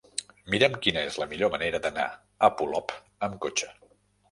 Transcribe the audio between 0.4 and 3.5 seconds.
Mira'm quina és la millor manera d'anar a Polop amb